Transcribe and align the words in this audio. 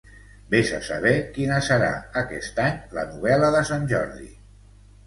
Ves 0.53 0.69
a 0.77 0.79
saber 0.87 1.11
quina 1.35 1.59
serà, 1.67 1.91
aquest 2.23 2.65
any, 2.65 2.81
la 2.99 3.05
novel·la 3.13 3.55
de 3.59 3.65
Sant 3.73 3.89
Jordi! 3.95 4.33